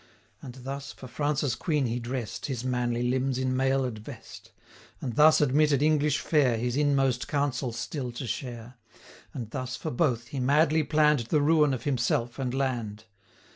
[0.41, 4.51] And thus, for France's Queen he drest His manly limbs in mailed vest;
[4.99, 8.79] And thus admitted English fair His inmost counsels still to share;
[9.33, 13.03] 280 And thus, for both, he madly plann'd The ruin of himself and land!